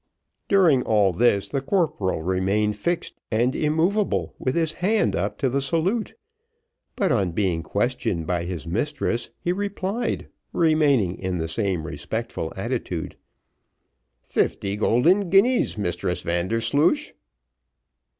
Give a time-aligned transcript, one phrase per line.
[0.49, 5.61] During all this the corporal remained fixed and immovable with his hand up to the
[5.61, 6.15] salute;
[6.95, 13.15] but on being questioned by his mistress, he replied, remaining in the same respectful attitude.
[14.23, 17.11] "Fifty golden guineas, Mistress Vandersloosh."